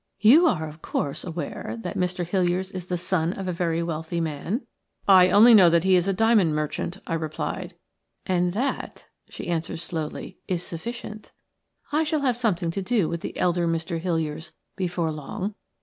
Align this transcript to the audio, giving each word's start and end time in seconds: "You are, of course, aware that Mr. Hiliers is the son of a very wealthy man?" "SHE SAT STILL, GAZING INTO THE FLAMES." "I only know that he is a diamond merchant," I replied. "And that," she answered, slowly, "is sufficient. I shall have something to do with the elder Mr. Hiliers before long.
"You 0.19 0.47
are, 0.47 0.67
of 0.67 0.81
course, 0.81 1.23
aware 1.23 1.77
that 1.81 1.95
Mr. 1.95 2.25
Hiliers 2.27 2.73
is 2.73 2.87
the 2.87 2.97
son 2.97 3.33
of 3.33 3.47
a 3.47 3.53
very 3.53 3.83
wealthy 3.83 4.19
man?" 4.19 4.33
"SHE 4.33 4.49
SAT 4.49 4.49
STILL, 4.49 4.61
GAZING 4.65 4.89
INTO 4.89 5.05
THE 5.05 5.05
FLAMES." 5.05 5.31
"I 5.31 5.37
only 5.37 5.53
know 5.53 5.69
that 5.69 5.83
he 5.83 5.95
is 5.95 6.07
a 6.07 6.13
diamond 6.13 6.55
merchant," 6.55 6.97
I 7.05 7.13
replied. 7.13 7.75
"And 8.25 8.53
that," 8.53 9.05
she 9.29 9.47
answered, 9.47 9.77
slowly, 9.79 10.37
"is 10.47 10.63
sufficient. 10.63 11.31
I 11.91 12.03
shall 12.03 12.21
have 12.21 12.35
something 12.35 12.71
to 12.71 12.81
do 12.81 13.07
with 13.09 13.21
the 13.21 13.37
elder 13.37 13.67
Mr. 13.67 14.01
Hiliers 14.01 14.53
before 14.75 15.11
long. 15.11 15.53